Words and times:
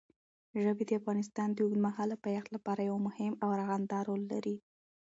ژبې 0.63 0.83
د 0.87 0.91
افغانستان 1.01 1.47
د 1.53 1.57
اوږدمهاله 1.63 2.15
پایښت 2.25 2.49
لپاره 2.55 2.81
یو 2.89 2.97
مهم 3.07 3.33
او 3.43 3.49
رغنده 3.59 3.99
رول 4.07 4.21
لري. 4.31 4.55